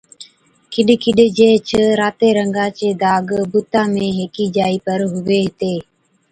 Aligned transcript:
ڪِڏ 0.71 0.87
ڪِڏ 1.03 1.17
جيهچ 1.37 1.69
راتي 1.99 2.27
رنگا 2.37 2.65
چي 2.77 2.87
داگ 3.03 3.27
بُتا 3.51 3.81
۾ 3.95 4.05
هيڪِي 4.17 4.45
جائِي 4.55 4.77
پر 4.85 4.99
هُوي 5.11 5.39
هِتي 5.45 5.73